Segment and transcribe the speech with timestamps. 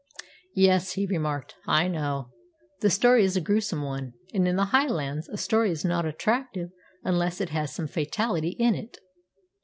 [0.55, 2.31] "Yes," he remarked, "I know.
[2.79, 6.71] The story is a gruesome one, and in the Highlands a story is not attractive
[7.03, 8.97] unless it has some fatality in it.